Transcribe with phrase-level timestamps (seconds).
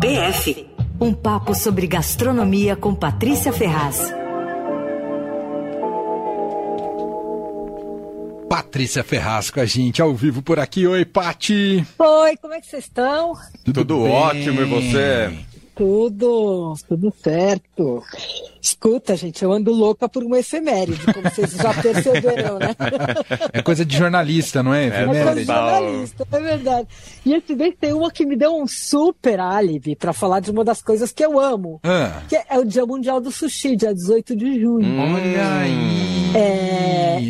[0.00, 4.12] PF um papo sobre gastronomia com Patrícia Ferraz.
[8.48, 10.86] Patrícia Ferraz com a gente ao vivo por aqui.
[10.86, 11.84] Oi, Pati.
[11.98, 13.34] Oi, como é que vocês estão?
[13.64, 15.32] Tudo, Tudo ótimo e você?
[15.74, 18.02] Tudo, tudo certo.
[18.62, 22.74] Escuta, gente, eu ando louca por uma efeméride, como vocês já perceberam, né?
[23.52, 24.86] É coisa de jornalista, não é?
[24.86, 25.18] Efeméride.
[25.18, 26.88] É coisa de jornalista, é verdade.
[27.26, 30.64] E esse mês tem uma que me deu um super álibi para falar de uma
[30.64, 32.22] das coisas que eu amo, ah.
[32.28, 35.00] que é o Dia Mundial do Sushi, dia 18 de junho.
[35.00, 36.13] Olha aí!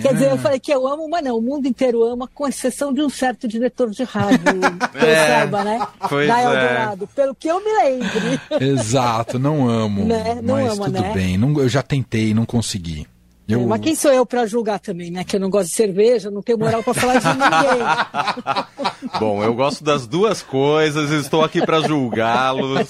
[0.04, 2.46] É, quer dizer, eu falei que eu amo, mas não, o mundo inteiro ama, com
[2.46, 4.38] exceção de um certo diretor de rádio,
[4.92, 5.86] que é, saiba, né?
[6.08, 7.14] Pois da Eldorado, é.
[7.14, 8.40] pelo que eu me lembre.
[8.60, 10.04] Exato, não amo.
[10.04, 10.40] Né?
[10.42, 11.12] Não mas ama, tudo né?
[11.14, 11.38] bem.
[11.38, 13.06] Não, eu já tentei, não consegui.
[13.46, 13.60] Eu...
[13.60, 15.22] É, mas quem sou eu para julgar também, né?
[15.22, 19.10] Que eu não gosto de cerveja, não tenho moral para falar de ninguém.
[19.20, 22.86] Bom, eu gosto das duas coisas, estou aqui para julgá-los.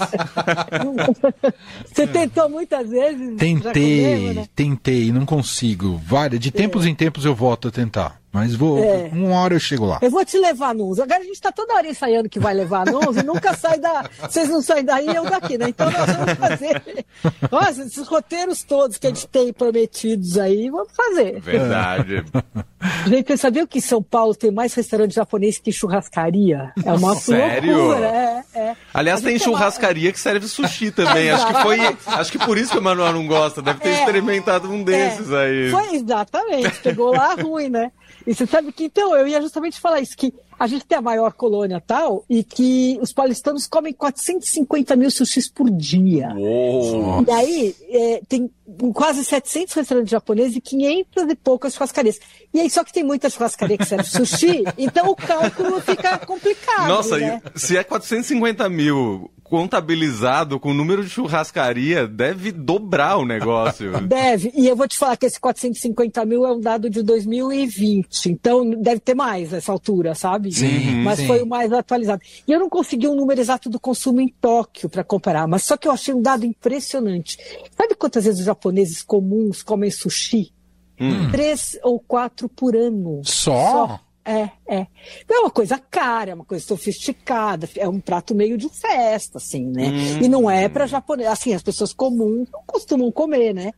[1.86, 3.36] Você tentou muitas vezes?
[3.36, 4.48] Tentei, comeu, né?
[4.55, 6.00] tentei, não consigo.
[6.05, 6.89] Várias, de tempos é.
[6.89, 8.23] em tempos eu volto a tentar.
[8.34, 9.10] Mas vou, é.
[9.12, 10.00] uma hora eu chego lá.
[10.02, 12.84] Eu vou te levar no Agora a gente está toda hora ensaiando que vai levar
[12.84, 14.10] no e nunca sai da.
[14.28, 15.68] Vocês não saem daí eu daqui, né?
[15.68, 17.06] Então nós vamos fazer.
[17.48, 21.40] Nossa, esses roteiros todos que a gente tem prometidos aí, vamos fazer.
[21.40, 22.24] Verdade.
[23.06, 26.72] Gente, você sabia que em São Paulo tem mais restaurante japonês que churrascaria?
[26.84, 27.78] É uma Sério?
[27.78, 28.06] loucura.
[28.06, 28.77] É, é.
[28.92, 31.30] Aliás, tem churrascaria que serve sushi também.
[31.30, 31.78] acho que foi.
[32.06, 33.62] Acho que por isso que o Manuel não gosta.
[33.62, 35.36] Deve ter é, experimentado um desses é.
[35.38, 35.70] aí.
[35.70, 36.80] Foi exatamente.
[36.80, 37.90] Pegou lá ruim, né?
[38.27, 41.03] E você sabe que, então, eu ia justamente falar isso, que a gente tem a
[41.03, 46.33] maior colônia tal e que os paulistanos comem 450 mil sushis por dia.
[46.34, 47.25] Uou.
[47.27, 48.50] E aí é, tem
[48.92, 52.19] quase 700 restaurantes japoneses e 500 e poucas churrascarias.
[52.52, 56.89] E aí só que tem muita churrascaria que serve sushi, então o cálculo fica complicado.
[56.89, 57.42] Nossa, né?
[57.55, 64.01] se é 450 mil contabilizado com o número de churrascaria, deve dobrar o negócio.
[64.09, 64.51] deve.
[64.56, 68.30] E eu vou te falar que esse 450 mil é um dado de 2020.
[68.30, 70.51] Então deve ter mais nessa altura, sabe?
[70.51, 71.02] Sim.
[71.02, 71.27] Mas sim.
[71.27, 72.23] foi o mais atualizado.
[72.48, 75.77] E eu não consegui um número exato do consumo em Tóquio para comparar, mas só
[75.77, 77.36] que eu achei um dado impressionante.
[77.77, 80.52] Sabe quantas vezes os japoneses comuns comem sushi?
[80.98, 81.30] Hum.
[81.30, 83.20] Três ou quatro por ano.
[83.24, 83.52] Só?
[83.52, 84.01] Só.
[84.24, 84.86] É, é.
[85.29, 89.36] Não é uma coisa cara, é uma coisa sofisticada, é um prato meio de festa,
[89.36, 89.89] assim, né?
[89.89, 90.24] Hum.
[90.24, 93.73] E não é para japonês, assim, as pessoas comuns não costumam comer, né?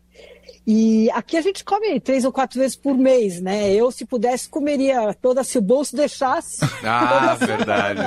[0.66, 3.72] E aqui a gente come três ou quatro vezes por mês, né?
[3.72, 6.58] Eu, se pudesse, comeria toda se o bolso deixasse.
[6.84, 8.00] Ah, verdade.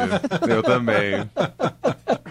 [0.50, 1.30] Eu também.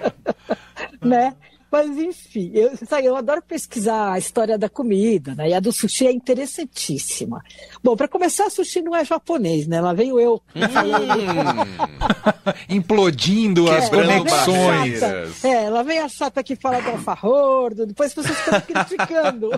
[1.02, 1.34] né?
[1.70, 5.50] Mas enfim, eu, sabe, eu adoro pesquisar a história da comida, né?
[5.50, 7.42] E a do sushi é interessantíssima.
[7.84, 9.80] Bom, para começar, sushi não é japonês, né?
[9.80, 10.42] Lá venho eu.
[10.56, 10.60] Hum.
[12.74, 15.44] Implodindo as é, conexões.
[15.44, 19.50] É, lá vem a chata que fala do alfarrordo, depois as pessoas ficam criticando.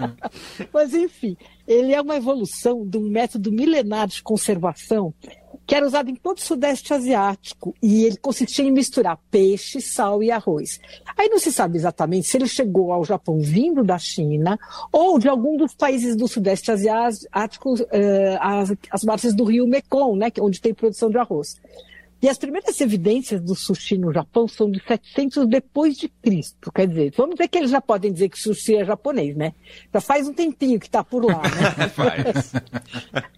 [0.72, 5.14] Mas enfim, ele é uma evolução de um método milenar de conservação
[5.68, 10.22] que era usado em todo o Sudeste Asiático, e ele consistia em misturar peixe, sal
[10.22, 10.80] e arroz.
[11.14, 14.58] Aí não se sabe exatamente se ele chegou ao Japão vindo da China
[14.90, 17.86] ou de algum dos países do Sudeste Asiático, uh,
[18.40, 21.60] as, as margens do rio Mekong, né, é onde tem produção de arroz.
[22.20, 26.72] E as primeiras evidências do sushi no Japão são de 700 depois de Cristo.
[26.72, 29.54] Quer dizer, vamos dizer que eles já podem dizer que sushi é japonês, né?
[29.92, 31.88] Já faz um tempinho que está por lá, né?
[31.94, 32.52] faz.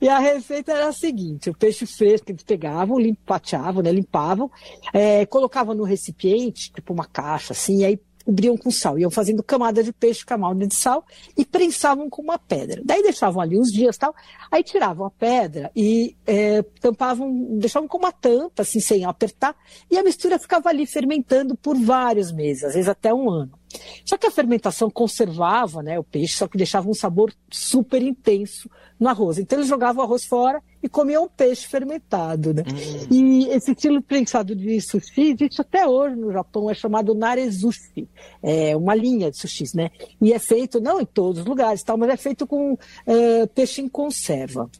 [0.01, 3.93] e a receita era a seguinte: o peixe fresco eles pegavam, limpateavam, né?
[3.93, 4.51] Limpavam,
[4.95, 8.99] é, colocavam no recipiente, tipo uma caixa, assim, e aí cobriam com sal.
[8.99, 11.05] Iam fazendo camada de peixe, camada de sal
[11.37, 12.83] e prensavam com uma pedra.
[12.85, 14.15] Daí deixavam ali uns dias tal,
[14.51, 19.55] aí tiravam a pedra e é, tampavam, deixavam com uma tampa, assim, sem apertar,
[19.91, 23.60] e a mistura ficava ali fermentando por vários meses, às vezes até um ano.
[24.05, 28.69] Só que a fermentação conservava né, o peixe, só que deixava um sabor super intenso
[28.99, 29.39] no arroz.
[29.39, 32.53] Então eles jogavam o arroz fora e comiam peixe fermentado.
[32.53, 32.63] Né?
[32.63, 33.07] Uhum.
[33.11, 38.09] E esse estilo prensado de sushi existe até hoje no Japão, é chamado narezushi.
[38.43, 39.91] É uma linha de sushis, né?
[40.21, 43.81] E é feito, não em todos os lugares, tal, mas é feito com uh, peixe
[43.81, 44.71] em conserva.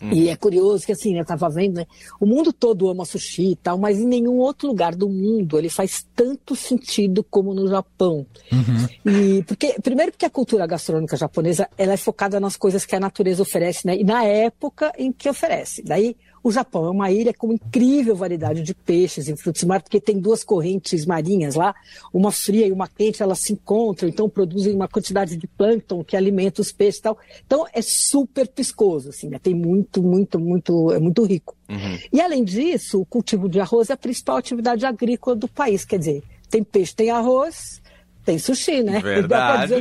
[0.00, 0.12] Uhum.
[0.12, 1.86] E é curioso que assim, eu estava vendo, né?
[2.20, 5.68] O mundo todo ama sushi e tal, mas em nenhum outro lugar do mundo ele
[5.68, 8.26] faz tanto sentido como no Japão.
[8.52, 9.12] Uhum.
[9.12, 13.00] E porque, primeiro porque a cultura gastronômica japonesa ela é focada nas coisas que a
[13.00, 13.96] natureza oferece, né?
[13.96, 15.82] E na época em que oferece.
[15.82, 16.16] Daí
[16.46, 20.00] O Japão é uma ilha com incrível variedade de peixes e frutos do mar, porque
[20.00, 21.74] tem duas correntes marinhas lá,
[22.14, 26.16] uma fria e uma quente, elas se encontram, então produzem uma quantidade de plâncton que
[26.16, 27.18] alimenta os peixes e tal.
[27.44, 29.40] Então é super piscoso, assim, né?
[29.42, 31.56] tem muito, muito, muito, é muito rico.
[31.68, 31.98] Uhum.
[32.12, 35.98] E além disso, o cultivo de arroz é a principal atividade agrícola do país, quer
[35.98, 37.82] dizer, tem peixe, tem arroz,
[38.24, 39.00] tem sushi, né?
[39.02, 39.74] Verdade.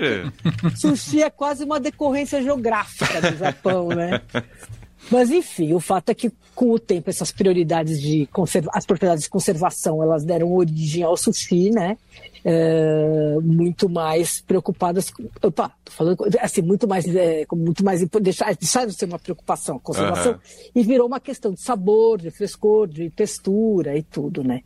[0.75, 4.19] sushi é quase uma decorrência geográfica do Japão, né?
[5.11, 8.27] Mas enfim, o fato é que com o tempo essas prioridades de
[8.71, 11.97] as propriedades de conservação elas deram origem ao sushi, né?
[12.43, 18.53] É, muito mais preocupadas, com, opa, tô falando assim, muito mais, é, muito mais deixar,
[18.55, 20.39] deixar de ser uma preocupação, conservação, uhum.
[20.75, 24.61] e virou uma questão de sabor, de frescor, de textura e tudo, né?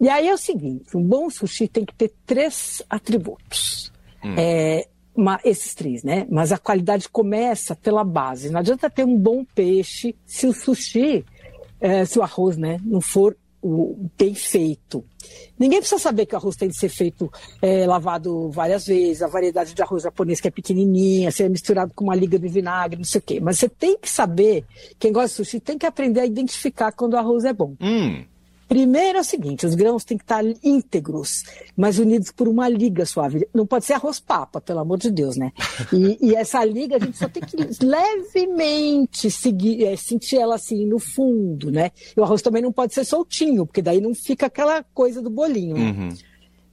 [0.00, 3.90] E aí é o seguinte, um bom sushi tem que ter três atributos.
[4.22, 4.34] Hum.
[4.36, 4.86] É,
[5.18, 6.28] uma, esses três, né?
[6.30, 8.50] Mas a qualidade começa pela base.
[8.50, 11.24] Não adianta ter um bom peixe se o sushi,
[11.80, 15.04] é, se o arroz, né, não for o, bem feito.
[15.58, 17.28] Ninguém precisa saber que o arroz tem de ser feito
[17.60, 22.04] é, lavado várias vezes, a variedade de arroz japonês que é pequenininha, ser misturado com
[22.04, 23.40] uma liga de vinagre, não sei o quê.
[23.40, 24.64] Mas você tem que saber,
[25.00, 27.74] quem gosta de sushi tem que aprender a identificar quando o arroz é bom.
[27.80, 28.24] Hum.
[28.68, 31.42] Primeiro é o seguinte: os grãos têm que estar íntegros,
[31.74, 33.48] mas unidos por uma liga suave.
[33.54, 35.52] Não pode ser arroz papa, pelo amor de Deus, né?
[35.92, 40.84] E, e essa liga a gente só tem que levemente seguir, é, sentir ela assim
[40.84, 41.90] no fundo, né?
[42.14, 45.30] E o arroz também não pode ser soltinho, porque daí não fica aquela coisa do
[45.30, 45.76] bolinho.
[45.76, 45.90] Né?
[45.90, 46.08] Uhum.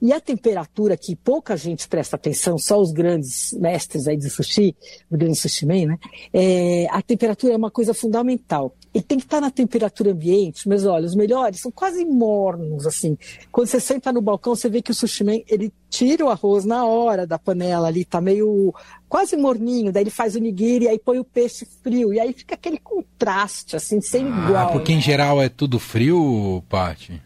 [0.00, 4.76] E a temperatura que pouca gente presta atenção, só os grandes mestres aí de sushi,
[5.10, 5.98] o grande sushi man, né?
[6.32, 8.76] É, a temperatura é uma coisa fundamental.
[8.96, 13.18] Ele tem que estar na temperatura ambiente, mas olha, os melhores são quase mornos, assim.
[13.52, 16.64] Quando você senta no balcão, você vê que o sushi man, ele tira o arroz
[16.64, 18.74] na hora da panela ali, tá meio
[19.06, 22.54] quase morninho, daí ele faz o nigiri, aí põe o peixe frio, e aí fica
[22.54, 24.72] aquele contraste, assim, sem ah, igual.
[24.72, 27.20] Porque em geral é tudo frio, Paty?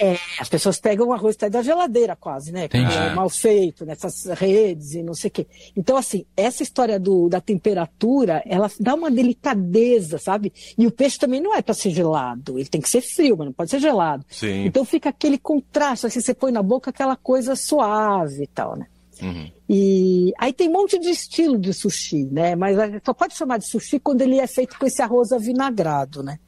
[0.00, 2.66] É, as pessoas pegam o arroz até da geladeira quase, né?
[2.66, 2.94] Entendi.
[2.94, 5.46] É mal feito, nessas redes e não sei o quê.
[5.76, 10.52] Então, assim, essa história do, da temperatura, ela dá uma delicadeza, sabe?
[10.76, 13.46] E o peixe também não é para ser gelado, ele tem que ser frio, mas
[13.46, 14.24] não pode ser gelado.
[14.28, 14.66] Sim.
[14.66, 18.86] Então fica aquele contraste, assim, você põe na boca aquela coisa suave e tal, né?
[19.22, 19.50] Uhum.
[19.68, 22.56] E aí tem um monte de estilo de sushi, né?
[22.56, 26.38] Mas só pode chamar de sushi quando ele é feito com esse arroz avinagrado, né?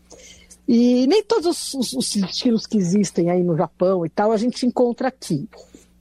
[0.67, 4.65] E nem todos os, os, estilos que existem aí no Japão e tal a gente
[4.65, 5.49] encontra aqui.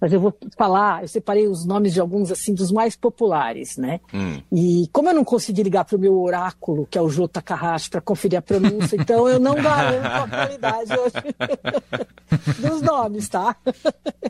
[0.02, 4.00] Mas eu vou falar, eu separei os nomes de alguns assim dos mais populares, né?
[4.12, 4.42] Hum.
[4.52, 7.92] E como eu não consegui ligar para o meu oráculo, que é o Jô Takahashi,
[7.92, 13.56] para conferir a pronúncia, então eu não garanto a qualidade hoje dos nomes, tá?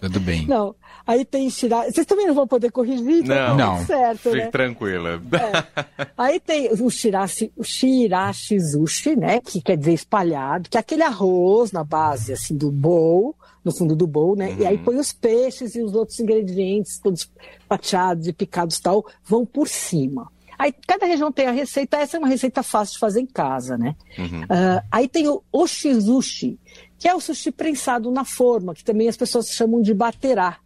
[0.02, 0.46] Tudo bem.
[0.46, 0.76] Não.
[1.08, 1.94] Aí tem Shirashi.
[1.94, 3.24] Vocês também não vão poder corrigir?
[3.24, 3.86] Não, não.
[3.86, 4.48] Certo, Fique né?
[4.48, 5.22] tranquila.
[5.32, 6.08] É.
[6.18, 9.40] Aí tem o Shirashi, o Shirashizushi, né?
[9.40, 13.96] Que quer dizer espalhado, que é aquele arroz na base, assim, do bowl, no fundo
[13.96, 14.50] do bowl, né?
[14.50, 14.58] Uhum.
[14.60, 14.84] E aí uhum.
[14.84, 17.30] põe os peixes e os outros ingredientes, todos
[17.68, 20.32] fatiados e picados tal, vão por cima.
[20.58, 23.78] Aí cada região tem a receita, essa é uma receita fácil de fazer em casa,
[23.78, 23.96] né?
[24.18, 24.44] Uhum.
[24.44, 26.60] Uh, aí tem o oshizushi,
[27.00, 30.58] que é o sushi prensado na forma, que também as pessoas chamam de baterá.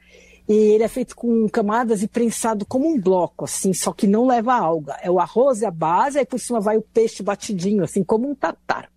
[0.48, 4.27] E ele é feito com camadas e prensado como um bloco, assim, só que não
[4.27, 4.98] leva alga.
[5.01, 8.30] É o arroz e a base, aí por cima vai o peixe batidinho, assim, como
[8.30, 8.89] um tatar.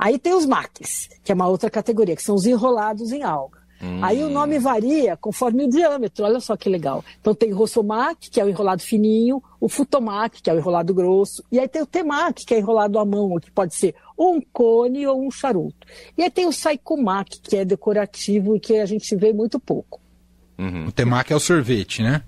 [0.00, 3.60] Aí tem os maques, que é uma outra categoria, que são os enrolados em alga.
[3.82, 4.02] Hum.
[4.02, 7.04] Aí o nome varia conforme o diâmetro, olha só que legal.
[7.20, 10.94] Então tem o rossomaki, que é o enrolado fininho, o futomaki, que é o enrolado
[10.94, 14.36] grosso, e aí tem o temaki, que é enrolado à mão, que pode ser ou
[14.36, 15.86] um cone ou um charuto.
[16.16, 20.00] E aí tem o saikomaki, que é decorativo e que a gente vê muito pouco.
[20.58, 20.86] Uhum.
[20.86, 22.22] O temaki é o sorvete, né?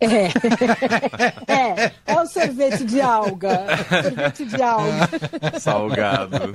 [0.00, 0.26] É.
[1.52, 3.64] é, é o sorvete de alga.
[4.02, 5.08] Sorvete de alga.
[5.58, 6.52] Salgado.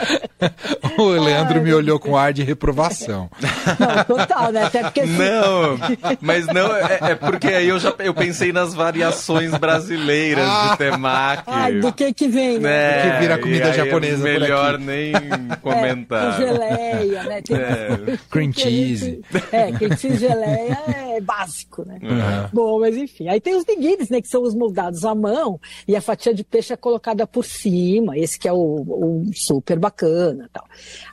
[0.98, 3.30] o Leandro Ai, me olhou com ar de reprovação.
[3.78, 4.64] Não, total, né?
[4.64, 5.04] Até porque...
[5.04, 5.78] Não,
[6.20, 10.70] mas não, é, é, porque aí eu já eu pensei nas variações brasileiras ah.
[10.70, 11.42] de temaki.
[11.46, 12.98] Ai, do que que vem, né?
[12.98, 15.12] É, que vira comida japonesa Melhor nem
[15.62, 16.40] comentar.
[16.40, 17.42] É, geleia, né?
[17.42, 17.56] Tem...
[17.56, 18.18] É.
[18.30, 19.20] Cream cheese.
[19.52, 21.98] É, cream cheese geleia é básico, né?
[22.02, 22.48] Uhum.
[22.52, 23.28] Bom, mas enfim.
[23.28, 24.20] Aí tem os nigiris, né?
[24.20, 28.16] Que são os moldados à mão e a fatia de peixe é colocada por cima.
[28.18, 30.64] Esse que é o, o super bacana tal.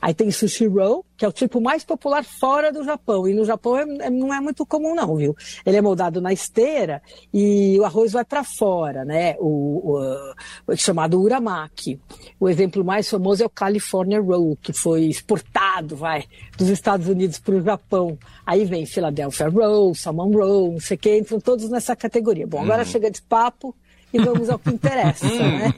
[0.01, 3.27] Aí tem sushi roll, que é o tipo mais popular fora do Japão.
[3.27, 5.37] E no Japão é, é, não é muito comum não, viu?
[5.63, 6.99] Ele é moldado na esteira
[7.31, 9.35] e o arroz vai para fora, né?
[9.37, 10.33] O, o,
[10.65, 11.99] o, chamado uramaki.
[12.39, 16.23] O exemplo mais famoso é o California Roll, que foi exportado, vai,
[16.57, 18.17] dos Estados Unidos para o Japão.
[18.43, 22.47] Aí vem Philadelphia Roll, Salmon Roll, não sei o quê, entram todos nessa categoria.
[22.47, 22.89] Bom, agora uhum.
[22.89, 23.75] chega de papo
[24.11, 25.71] e vamos ao que interessa, né?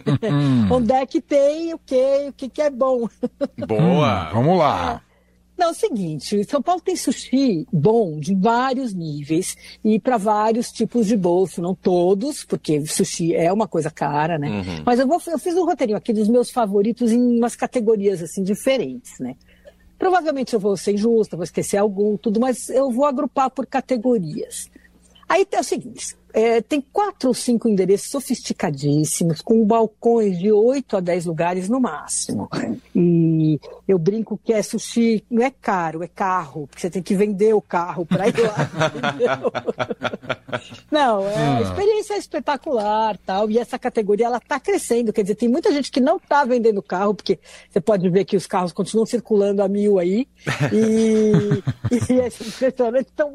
[0.72, 3.10] Onde é que tem o que, o que, que é bom.
[3.68, 4.30] Boa!
[4.32, 5.02] Vamos lá.
[5.10, 5.13] É.
[5.58, 10.72] Não, é o seguinte, São Paulo tem sushi bom de vários níveis e para vários
[10.72, 14.50] tipos de bolso, não todos, porque sushi é uma coisa cara, né?
[14.50, 14.84] Uhum.
[14.86, 18.44] Mas eu, vou, eu fiz um roteirinho aqui dos meus favoritos em umas categorias assim
[18.44, 19.36] diferentes, né?
[19.98, 24.70] Provavelmente eu vou ser injusta, vou esquecer algum, tudo, mas eu vou agrupar por categorias.
[25.30, 30.98] Aí é o seguinte: é, tem quatro ou cinco endereços sofisticadíssimos, com balcões de 8
[30.98, 32.50] a 10 lugares no máximo.
[32.96, 37.16] E eu brinco que é sushi, não é caro, é carro, porque você tem que
[37.16, 38.72] vender o carro para ir lá.
[40.92, 41.62] não, é, a ah.
[41.62, 43.50] experiência é espetacular tal.
[43.52, 45.14] E essa categoria ela está crescendo.
[45.14, 48.36] Quer dizer, tem muita gente que não está vendendo carro, porque você pode ver que
[48.36, 50.28] os carros continuam circulando a mil aí.
[50.72, 51.32] E,
[52.12, 53.32] e esses restaurantes estão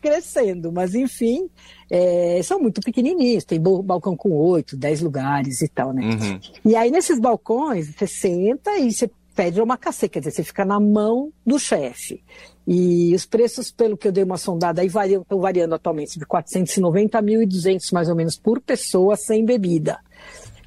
[0.00, 0.72] crescendo.
[0.72, 1.48] Mas, enfim,
[1.90, 6.02] é, são muito pequenininhos, tem balcão com oito, dez lugares e tal, né?
[6.02, 6.40] Uhum.
[6.64, 10.64] E aí nesses balcões, você senta e você pede uma cacê, quer dizer, você fica
[10.64, 12.22] na mão do chefe.
[12.66, 16.26] E os preços, pelo que eu dei uma sondada, aí variam, estão variando atualmente de
[16.26, 19.98] 490 a 1.200 mais ou menos por pessoa sem bebida.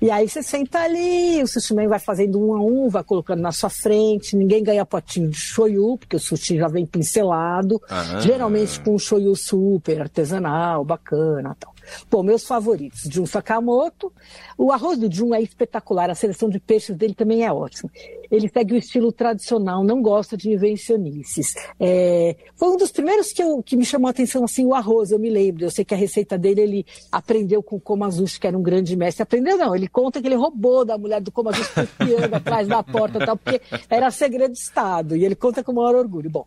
[0.03, 3.39] E aí você senta ali, o sushi man vai fazendo um a um, vai colocando
[3.39, 8.19] na sua frente, ninguém ganha potinho de shoyu, porque o sushi já vem pincelado, ah,
[8.19, 11.73] geralmente com um shoyu super artesanal, bacana tal.
[12.10, 14.12] Bom, meus favoritos, Jun Sakamoto.
[14.58, 17.90] O arroz do Jun é espetacular, a seleção de peixes dele também é ótima.
[18.32, 21.54] Ele segue o estilo tradicional, não gosta de invencionices.
[21.80, 25.12] É, foi um dos primeiros que, eu, que me chamou a atenção, assim, o arroz,
[25.12, 25.66] eu me lembro.
[25.66, 28.96] Eu sei que a receita dele ele aprendeu com o Komazushi, que era um grande
[28.96, 29.24] mestre.
[29.24, 33.24] Aprendeu não, ele conta que ele roubou da mulher do Komazushi confiando atrás da porta
[33.24, 35.16] tal, porque era segredo de Estado.
[35.16, 36.30] E ele conta com o maior orgulho.
[36.30, 36.46] Bom,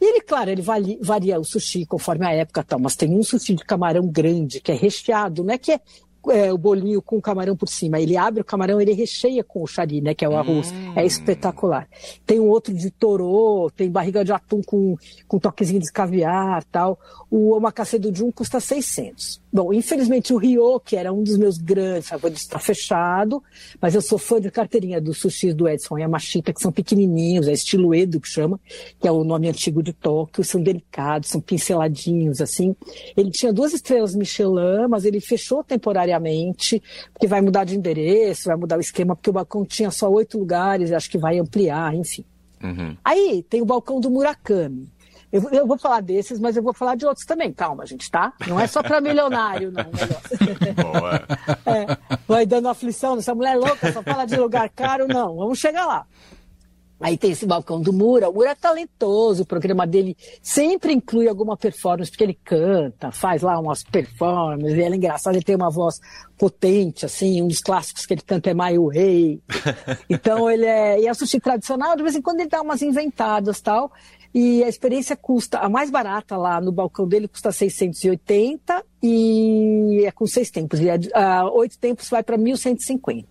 [0.00, 0.62] e ele, claro, ele
[1.00, 4.70] varia o sushi conforme a época tal, mas tem um sushi de camarão grande, que
[4.70, 5.80] é recheado, não é que é
[6.30, 8.00] é, o bolinho com o camarão por cima.
[8.00, 10.14] Ele abre o camarão, ele recheia com o chari, né?
[10.14, 10.72] Que é o arroz.
[10.72, 10.92] É hum.
[10.96, 11.88] É espetacular.
[12.24, 14.96] Tem um outro de torô, tem barriga de atum com,
[15.28, 16.98] com toquezinho de caviar tal.
[17.30, 19.40] O omakase do Jun custa 600.
[19.56, 23.42] Bom, infelizmente o Rio, que era um dos meus grandes favoritos, está fechado,
[23.80, 27.52] mas eu sou fã de carteirinha dos sushis do Edson Yamashita, que são pequenininhos, é
[27.52, 28.60] estilo Edo que chama,
[29.00, 32.76] que é o nome antigo de Tóquio, são delicados, são pinceladinhos, assim.
[33.16, 36.15] Ele tinha duas estrelas Michelin, mas ele fechou temporariamente,
[37.12, 40.38] porque vai mudar de endereço, vai mudar o esquema, porque o balcão tinha só oito
[40.38, 42.24] lugares, acho que vai ampliar, enfim.
[42.62, 42.96] Uhum.
[43.04, 44.90] Aí tem o balcão do Murakami.
[45.32, 47.52] Eu, eu, vou falar desses, mas eu vou falar de outros também.
[47.52, 48.32] Calma, gente, tá?
[48.46, 49.84] Não é só para milionário, não.
[50.82, 51.22] Boa.
[51.66, 55.36] É, vai dando aflição, essa mulher louca só fala de lugar caro, não.
[55.36, 56.06] Vamos chegar lá.
[56.98, 58.30] Aí tem esse balcão do Mura.
[58.30, 63.42] O Mura é talentoso, o programa dele sempre inclui alguma performance, porque ele canta, faz
[63.42, 66.00] lá umas performances, ele é engraçado, ele tem uma voz
[66.38, 69.42] potente, assim, um dos clássicos que ele canta é My Way.
[70.08, 71.00] Então ele é.
[71.00, 73.92] E é sushi tradicional, de vez em quando ele dá umas inventadas tal.
[74.34, 80.10] E a experiência custa, a mais barata lá no balcão dele custa 680 e é
[80.10, 80.80] com seis tempos.
[80.80, 83.24] E uh, oito tempos vai para 1.150.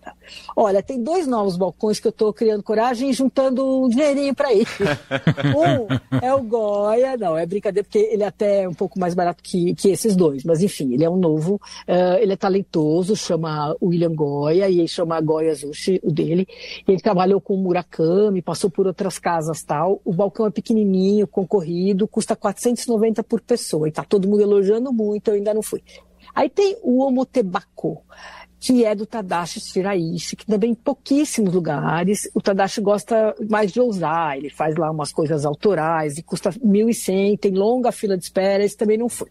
[0.56, 4.52] Olha, tem dois novos balcões que eu estou criando coragem e juntando um dinheirinho para
[4.52, 4.66] ir.
[5.54, 9.42] um é o Goya, não, é brincadeira, porque ele é até um pouco mais barato
[9.42, 13.76] que, que esses dois, mas enfim, ele é um novo, uh, ele é talentoso, chama
[13.82, 16.46] William Goya, e ele chama Goya Zushi, o dele.
[16.88, 20.00] Ele trabalhou com o Murakami, passou por outras casas tal.
[20.04, 25.28] O balcão é pequenininho, concorrido, custa 490 por pessoa, e tá todo mundo elogiando muito,
[25.28, 25.82] eu ainda não fui.
[26.34, 28.02] Aí tem o Omotebako,
[28.60, 32.28] que é do Tadashi Shiraishi, que também em pouquíssimos lugares.
[32.34, 37.38] O Tadashi gosta mais de ousar, ele faz lá umas coisas autorais e custa 1.100,
[37.38, 39.30] tem longa fila de espera, esse também não foi.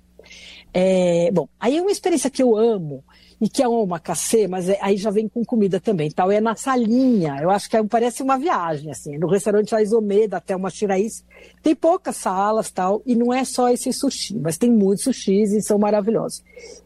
[0.74, 3.04] É, bom, aí uma experiência que eu amo
[3.40, 6.32] e que é um omakase, mas é, aí já vem com comida também, tal.
[6.32, 7.38] É na salinha.
[7.42, 9.18] Eu acho que é, parece uma viagem, assim.
[9.18, 11.24] No restaurante Aizomeda, até uma Shiraishi,
[11.62, 15.62] tem poucas salas, tal, e não é só esse sushi, mas tem muitos sushis e
[15.62, 16.44] são maravilhosos.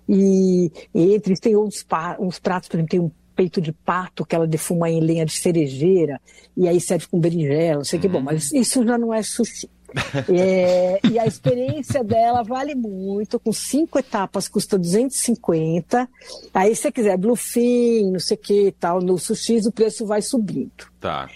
[0.07, 1.85] E, e entre eles tem uns,
[2.19, 5.31] uns pratos, por exemplo, tem um peito de pato que ela defuma em lenha de
[5.31, 6.19] cerejeira,
[6.57, 8.07] e aí serve com berinjela, não sei o que.
[8.07, 9.69] Bom, mas isso já não é sushi.
[10.29, 16.07] É, e a experiência dela vale muito, com cinco etapas custa 250.
[16.53, 20.21] Aí se você quiser bluefin, não sei o que tal, no sushi o preço vai
[20.21, 20.87] subindo.
[20.99, 21.29] Tá.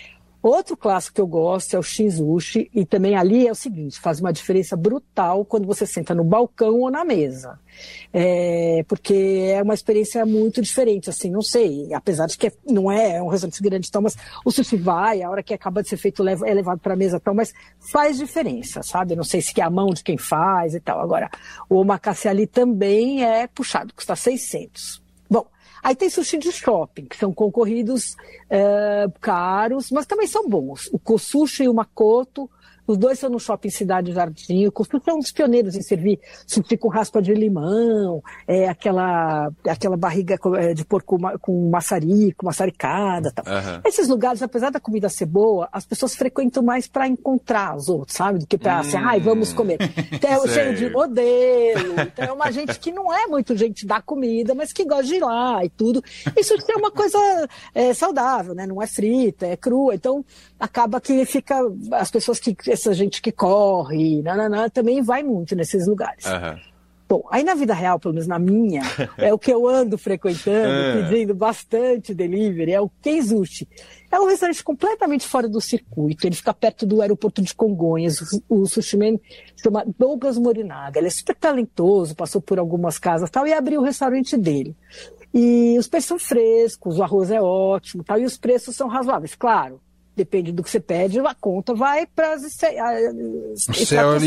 [0.44, 4.20] Outro clássico que eu gosto é o Shinzushi, e também ali é o seguinte, faz
[4.20, 7.58] uma diferença brutal quando você senta no balcão ou na mesa.
[8.12, 13.16] É, porque é uma experiência muito diferente, assim, não sei, apesar de que não é,
[13.16, 15.96] é um restaurante grande então, mas o sushi vai, a hora que acaba de ser
[15.96, 19.16] feito é levado para a mesa tal, mas faz diferença, sabe?
[19.16, 21.00] Não sei se é a mão de quem faz e tal.
[21.00, 21.32] Agora,
[21.70, 25.03] o omakase ali também é puxado, custa 600.
[25.84, 28.16] Aí tem sushi de shopping, que são concorridos
[28.50, 30.90] é, caros, mas também são bons.
[30.94, 32.50] O Kosushi e o Makoto
[32.88, 34.68] os dois são no Shopping Cidade Jardim.
[34.68, 39.52] O Construto é um dos pioneiros em servir sushi com raspa de limão, é, aquela,
[39.68, 43.46] aquela barriga é, de porco com maçarico, maçaricada tal.
[43.46, 43.82] Uhum.
[43.86, 48.18] Esses lugares, apesar da comida ser boa, as pessoas frequentam mais para encontrar os outros,
[48.18, 48.40] sabe?
[48.40, 49.78] Do que para hum, assim, ai, vamos comer.
[50.12, 51.94] Então, é cheio de modelo.
[52.02, 55.16] Então é uma gente que não é muito gente da comida, mas que gosta de
[55.16, 56.04] ir lá e tudo.
[56.38, 57.18] Isso é uma coisa
[57.74, 58.66] é, saudável, né?
[58.66, 59.96] Não é frita, é crua.
[59.96, 60.26] Então
[60.60, 61.56] acaba que fica
[61.94, 66.26] as pessoas que essa gente que corre, nananã, também vai muito nesses lugares.
[66.26, 66.74] Uhum.
[67.08, 68.82] Bom, aí na vida real, pelo menos na minha,
[69.20, 71.04] é o que eu ando frequentando, é.
[71.04, 73.68] pedindo bastante delivery, é o Kenzushi.
[74.12, 78.62] É um restaurante completamente fora do circuito, ele fica perto do aeroporto de Congonhas, o,
[78.62, 79.20] o sushi man
[79.62, 83.84] chama Douglas Morinaga, ele é super talentoso, passou por algumas casas tal, e abriu o
[83.84, 84.76] restaurante dele.
[85.32, 89.36] E os preços são frescos, o arroz é ótimo tal, e os preços são razoáveis,
[89.36, 89.80] claro
[90.16, 94.20] depende do que você pede, a conta vai para as céu é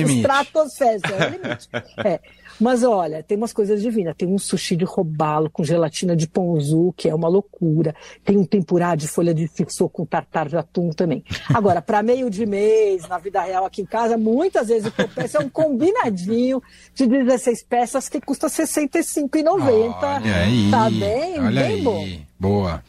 [1.12, 2.06] é.
[2.16, 2.20] É.
[2.60, 4.14] Mas olha, tem umas coisas divinas.
[4.16, 7.94] Tem um sushi de robalo com gelatina de ponzu, que é uma loucura.
[8.24, 11.22] Tem um tempurá de folha de fixô com tartar de atum também.
[11.52, 15.02] Agora, para meio de mês, na vida real aqui em casa, muitas vezes o que
[15.02, 16.62] eu peço é um combinadinho
[16.94, 19.52] de 16 peças que custa R$ 65,90.
[19.52, 21.82] Olha aí, tá bem, olha bem aí.
[21.82, 22.06] bom.
[22.38, 22.82] Boa.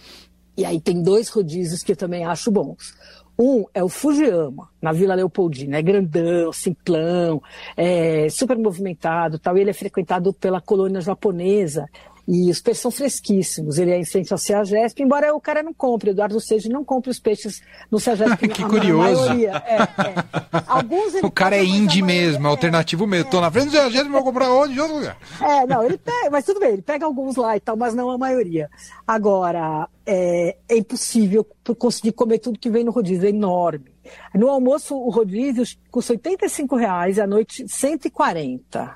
[0.57, 2.95] E aí tem dois rodízios que eu também acho bons.
[3.39, 5.77] Um é o Fujiyama, na Vila Leopoldina.
[5.77, 7.41] É grandão, simplão,
[7.75, 9.55] é super movimentado tal.
[9.55, 11.87] E ele é frequentado pela colônia japonesa.
[12.27, 13.77] E os peixes são fresquíssimos.
[13.77, 17.10] Ele é frente ao CEAGESP, embora o cara não compre, o Eduardo Seja não compre
[17.10, 18.48] os peixes no CEAGESP.
[18.50, 19.24] que a, curioso.
[19.24, 20.63] A maioria, é, é.
[20.67, 23.25] Alguns o cara é indie mesmo, é, alternativo mesmo.
[23.25, 24.74] Estou na frente do CEAGESP, vou comprar onde?
[24.74, 25.17] De outro lugar.
[25.41, 28.10] É, não, ele pega, mas tudo bem, ele pega alguns lá e tal, mas não
[28.12, 28.69] a maioria.
[29.07, 31.46] Agora, é, é impossível
[31.77, 33.86] conseguir comer tudo que vem no rodízio, é enorme.
[34.33, 38.95] No almoço, o rodízio custa R$ 85,00 e à noite R$ 140.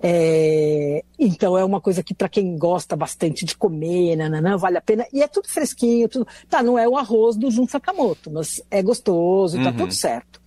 [0.00, 4.80] É, então é uma coisa que para quem gosta bastante de comer, nananã, vale a
[4.80, 5.06] pena.
[5.12, 6.26] E é tudo fresquinho, tudo.
[6.48, 9.76] Tá, não é o arroz do Jun Sakamoto, mas é gostoso, tá uhum.
[9.76, 10.39] tudo certo.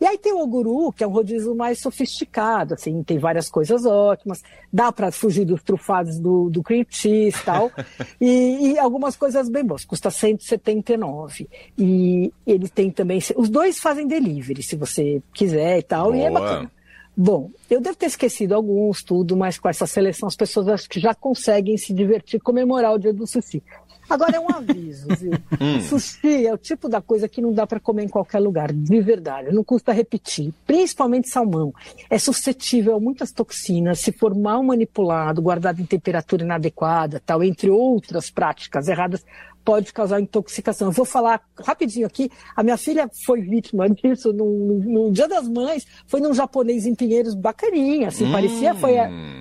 [0.00, 3.86] E aí tem o Oguru, que é um rodízio mais sofisticado, assim, tem várias coisas
[3.86, 7.70] ótimas, dá para fugir dos trufados do, do cream cheese tal,
[8.20, 11.48] e, e algumas coisas bem boas, custa 179.
[11.78, 16.16] E ele tem também, os dois fazem delivery, se você quiser e tal, Boa.
[16.16, 16.70] e é bacana.
[17.16, 20.98] Bom, eu devo ter esquecido alguns, tudo, mas com essa seleção as pessoas acho que
[20.98, 23.62] já conseguem se divertir, comemorar o dia do sushi.
[24.08, 25.32] Agora é um aviso, viu?
[25.60, 25.80] hum.
[25.80, 29.00] Sushi é o tipo da coisa que não dá para comer em qualquer lugar, de
[29.00, 29.52] verdade.
[29.52, 30.52] Não custa repetir.
[30.66, 31.72] Principalmente salmão.
[32.08, 37.70] É suscetível a muitas toxinas se for mal manipulado, guardado em temperatura inadequada, tal, entre
[37.70, 39.24] outras práticas erradas,
[39.64, 40.88] pode causar intoxicação.
[40.88, 42.30] Eu vou falar rapidinho aqui.
[42.54, 45.86] A minha filha foi vítima disso no, no, Dia das Mães.
[46.06, 48.32] Foi num japonês em Pinheiros bacaninha, assim, hum.
[48.32, 48.74] parecia.
[48.74, 48.92] Foi,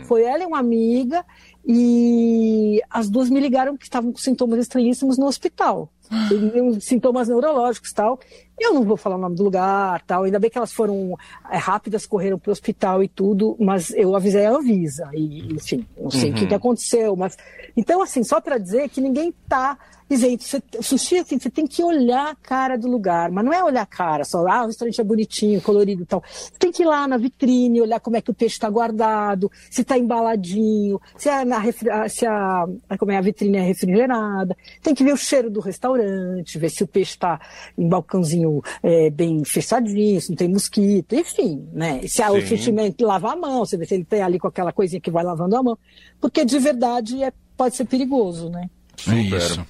[0.05, 1.25] foi ela e uma amiga.
[1.65, 5.89] E as duas me ligaram que estavam com sintomas estranhíssimos no hospital.
[6.81, 8.19] sintomas neurológicos e tal.
[8.59, 10.23] Eu não vou falar o nome do lugar, tal.
[10.23, 11.17] Ainda bem que elas foram
[11.49, 15.09] é, rápidas, correram para o hospital e tudo, mas eu avisei a Anvisa.
[15.13, 16.35] E, enfim, não sei uhum.
[16.35, 17.37] o que, que aconteceu, mas.
[17.75, 19.77] Então, assim, só para dizer que ninguém está
[20.15, 23.63] Gente, você, sushi, assim, você tem que olhar a cara do lugar, mas não é
[23.63, 26.23] olhar a cara só, ah, o restaurante é bonitinho, colorido e tal.
[26.27, 29.51] Você tem que ir lá na vitrine, olhar como é que o peixe está guardado,
[29.71, 31.61] se está embaladinho, se, a, na,
[32.09, 32.65] se a,
[32.99, 34.55] como é, a vitrine é refrigerada.
[34.81, 37.39] Tem que ver o cheiro do restaurante, ver se o peixe está
[37.77, 42.01] em balcãozinho é, bem fechadinho, se não tem mosquito, enfim, né?
[42.07, 44.73] Se a, o fechamento lava a mão, você vê se ele tem ali com aquela
[44.73, 45.77] coisinha que vai lavando a mão.
[46.19, 48.69] Porque de verdade é, pode ser perigoso, né?
[49.07, 49.65] É isso.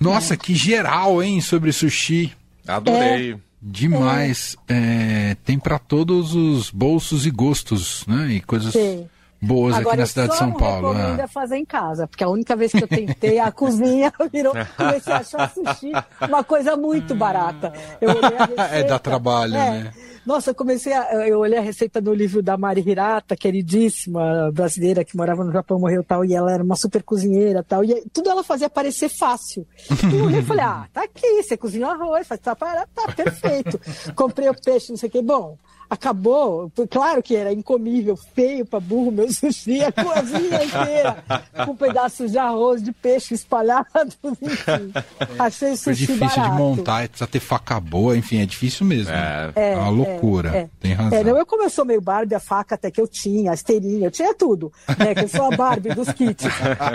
[0.00, 2.32] Nossa, que geral, hein, sobre sushi.
[2.66, 3.32] Adorei.
[3.32, 3.38] É.
[3.60, 4.56] Demais.
[4.68, 8.28] É, tem para todos os bolsos e gostos, né?
[8.32, 9.08] E coisas Sim.
[9.40, 10.88] Boas Agora, aqui na cidade de São Paulo.
[10.88, 11.26] Agora, né?
[11.26, 15.18] fazer em casa, porque a única vez que eu tentei a cozinha virou, comecei a
[15.18, 15.92] achar sushi
[16.28, 17.72] uma coisa muito barata.
[18.00, 19.92] Eu olhei a receita, é dar trabalho, é, né?
[20.28, 21.26] Nossa, eu comecei a.
[21.26, 25.78] Eu olhei a receita do livro da Mari Hirata, queridíssima brasileira que morava no Japão,
[25.78, 27.82] morreu tal, e ela era uma super cozinheira tal.
[27.82, 29.66] E tudo ela fazia parecer fácil.
[30.12, 33.80] E eu olhei e falei: ah, tá aqui, você cozinha arroz, faz tá, tá perfeito.
[34.14, 35.22] Comprei o peixe, não sei o que.
[35.22, 35.56] Bom,
[35.88, 36.70] acabou.
[36.90, 41.24] Claro que era incomível, feio para burro meu sushi, a cozinha inteira,
[41.64, 44.92] com pedaços de arroz, de peixe espalhados, enfim.
[45.38, 46.50] Achei sushi Foi difícil barato.
[46.50, 49.12] de montar, precisa ter faca boa, enfim, é difícil mesmo.
[49.12, 50.18] É, é uma loucura.
[50.18, 50.56] procura.
[50.56, 51.18] É, Tem razão.
[51.18, 53.54] É, não, eu como eu sou meio Barbie, a faca até que eu tinha, a
[53.54, 54.72] esteirinha, eu tinha tudo.
[54.98, 56.46] Né, que eu sou a Barbie dos kits.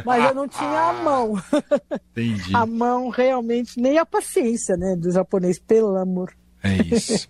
[0.06, 1.42] mas eu não tinha a mão.
[2.16, 2.56] Entendi.
[2.56, 6.32] A mão realmente, nem a paciência, né, do japonês, pelo amor.
[6.64, 7.28] É isso.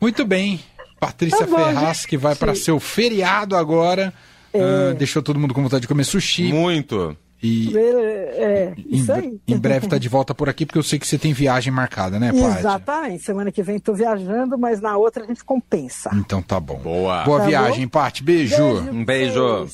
[0.00, 0.60] Muito bem.
[1.06, 2.08] Patrícia tá bom, Ferraz, gente.
[2.08, 4.12] que vai para seu feriado agora.
[4.52, 4.58] É.
[4.58, 6.52] Uh, deixou todo mundo com vontade de comer sushi.
[6.52, 7.16] Muito.
[7.42, 9.40] E é, isso em, aí.
[9.46, 12.18] em breve tá de volta por aqui, porque eu sei que você tem viagem marcada,
[12.18, 12.58] né, Paty?
[12.58, 13.22] Exatamente.
[13.22, 16.08] Semana que vem tô viajando, mas na outra a gente compensa.
[16.14, 16.78] Então tá bom.
[16.78, 17.22] Boa.
[17.24, 18.22] Boa tá viagem, Paty.
[18.22, 18.56] Beijo.
[18.56, 18.90] beijo.
[18.90, 19.68] Um beijo.